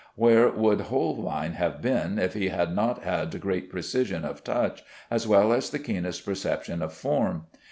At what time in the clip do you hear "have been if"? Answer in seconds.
1.53-2.33